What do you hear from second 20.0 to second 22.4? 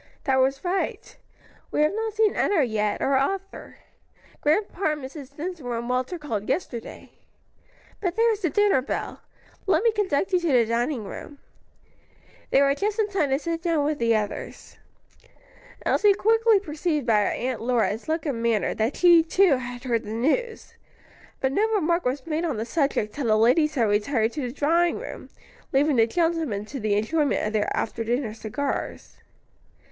the news, but no remark was